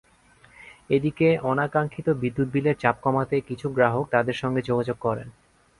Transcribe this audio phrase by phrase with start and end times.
[0.89, 5.27] এদিকে, অনাকাঙ্ক্ষিত বিদ্যুৎ বিলের চাপ কমাতে কিছু গ্রাহক তাঁদের সঙ্গে যোগাযোগ করেন।